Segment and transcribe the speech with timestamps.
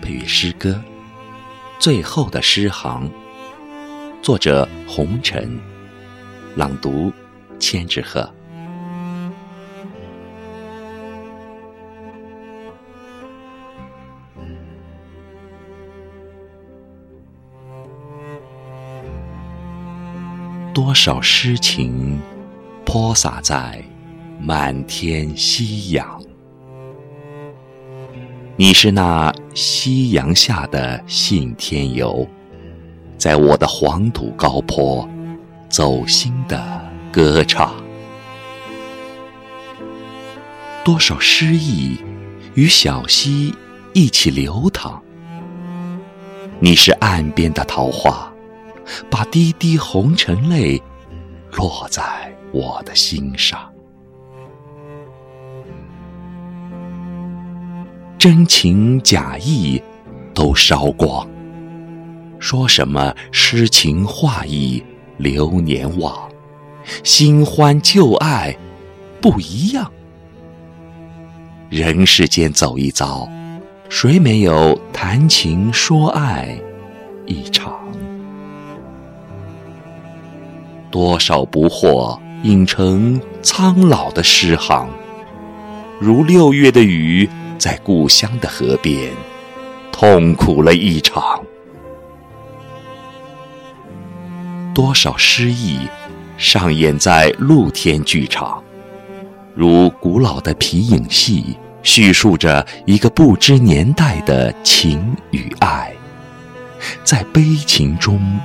[0.00, 0.70] 配乐诗歌
[1.78, 3.10] 《最后的诗行》，
[4.22, 5.60] 作者红尘，
[6.56, 7.12] 朗读
[7.58, 8.32] 千纸鹤。
[20.74, 22.20] 多少诗情
[22.86, 23.82] 泼洒在
[24.40, 26.27] 满天夕阳。
[28.60, 32.26] 你是那夕阳下的信天游，
[33.16, 35.08] 在我的黄土高坡
[35.68, 37.72] 走心的歌唱。
[40.84, 41.98] 多少诗意
[42.54, 43.54] 与小溪
[43.92, 45.00] 一起流淌。
[46.58, 48.28] 你是岸边的桃花，
[49.08, 50.82] 把滴滴红尘泪
[51.52, 52.02] 落在
[52.50, 53.72] 我的心上。
[58.18, 59.80] 真情假意
[60.34, 61.24] 都烧光，
[62.40, 64.82] 说什么诗情画意
[65.18, 66.28] 流年忘，
[67.04, 68.56] 新欢旧爱
[69.20, 69.88] 不一样。
[71.70, 73.28] 人世间走一遭，
[73.88, 76.58] 谁没有谈情说爱
[77.24, 77.72] 一场？
[80.90, 84.88] 多少不惑影成苍老的诗行，
[86.00, 87.28] 如六月的雨。
[87.58, 89.12] 在故乡的河边，
[89.90, 91.42] 痛苦了一场。
[94.72, 95.80] 多少诗意
[96.36, 98.62] 上演在露天剧场，
[99.56, 105.92] 如古老的皮影戏，叙述着一个不知年代的情与爱，
[107.02, 108.38] 在悲情中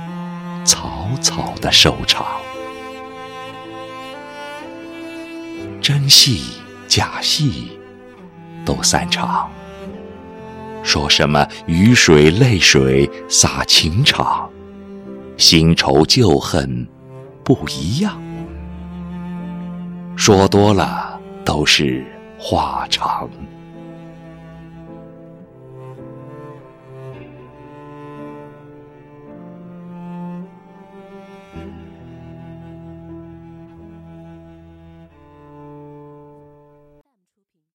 [0.64, 2.26] 草草的收场。
[5.80, 6.54] 真戏
[6.88, 7.78] 假戏。
[8.64, 9.48] 都散场，
[10.82, 14.48] 说什么雨水泪水洒情场，
[15.36, 16.86] 新仇旧恨
[17.42, 18.20] 不一样，
[20.16, 22.04] 说多了都是
[22.38, 23.28] 话长。